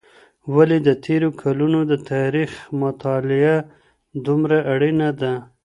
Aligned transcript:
ولې 0.55 0.77
د 0.87 0.89
تېرو 1.05 1.29
کلونو 1.41 1.79
د 1.91 1.93
تاریخ 2.11 2.51
مطالعه 2.81 3.55
دومره 4.25 4.57
اړینه 4.73 5.09
ده؟ 5.21 5.33